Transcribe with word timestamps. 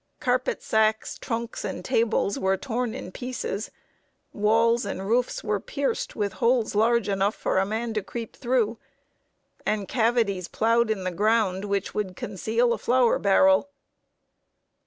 Carpet 0.19 0.63
sacks, 0.63 1.19
trunks, 1.19 1.63
and 1.63 1.85
tables 1.85 2.39
were 2.39 2.57
torn 2.57 2.95
in 2.95 3.11
pieces, 3.11 3.69
walls 4.33 4.83
and 4.83 5.07
roofs 5.07 5.43
were 5.43 5.59
pierced 5.59 6.15
with 6.15 6.33
holes 6.41 6.73
large 6.73 7.07
enough 7.07 7.35
for 7.35 7.59
a 7.59 7.67
man 7.67 7.93
to 7.93 8.01
creep 8.01 8.35
through, 8.35 8.79
and 9.63 9.87
cavities 9.87 10.47
plowed 10.47 10.89
in 10.89 11.03
the 11.03 11.11
ground 11.11 11.65
which 11.65 11.93
would 11.93 12.15
conceal 12.15 12.73
a 12.73 12.79
flour 12.79 13.19
barrel. 13.19 13.69